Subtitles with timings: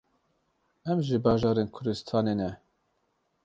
[0.89, 2.51] Em ji bajarên Kurdistanê ne.